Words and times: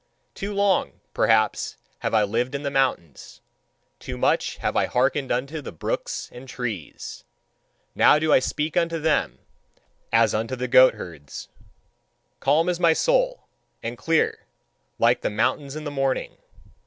Too 0.33 0.51
long, 0.51 0.99
perhaps, 1.13 1.77
have 1.99 2.11
I 2.11 2.23
lived 2.23 2.55
in 2.55 2.63
the 2.63 2.71
mountains; 2.71 3.39
too 3.99 4.17
much 4.17 4.57
have 4.57 4.75
I 4.75 4.87
hearkened 4.87 5.31
unto 5.31 5.61
the 5.61 5.71
brooks 5.71 6.27
and 6.31 6.49
trees: 6.49 7.23
now 7.93 8.17
do 8.17 8.33
I 8.33 8.39
speak 8.39 8.75
unto 8.75 8.97
them 8.97 9.37
as 10.11 10.33
unto 10.33 10.55
the 10.55 10.67
goatherds. 10.67 11.49
Calm 12.39 12.67
is 12.67 12.79
my 12.79 12.93
soul, 12.93 13.47
and 13.83 13.95
clear, 13.95 14.47
like 14.97 15.21
the 15.21 15.29
mountains 15.29 15.75
in 15.75 15.83
the 15.83 15.91
morning. 15.91 16.35